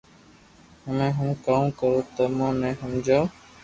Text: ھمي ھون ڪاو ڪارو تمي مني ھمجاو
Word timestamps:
ھمي 0.85 1.07
ھون 1.17 1.29
ڪاو 1.45 1.63
ڪارو 1.79 1.99
تمي 2.15 2.27
مني 2.37 2.71
ھمجاو 2.81 3.23